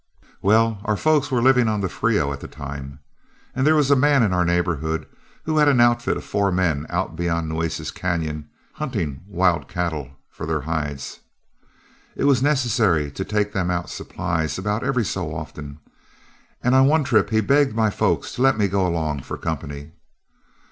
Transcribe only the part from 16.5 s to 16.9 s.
and on